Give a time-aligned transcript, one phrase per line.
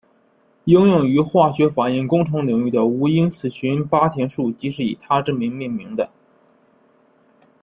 [0.63, 6.09] 应用于化学反应工程领域的无因次群八田数即是以他之名命名的。